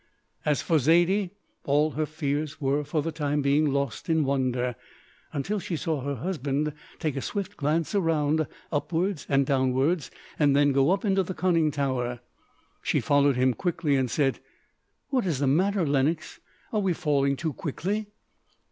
[0.45, 1.29] As for Zaidie,
[1.63, 4.73] all her fears were for the time being lost in wonder,
[5.31, 10.09] until she saw her husband take a swift glance round upwards and downwards,
[10.39, 12.19] and then go up into the conning tower.
[12.81, 14.39] She followed him quickly, and said:
[15.09, 16.39] "What is the matter, Lenox,
[16.73, 18.07] are we falling too quickly?"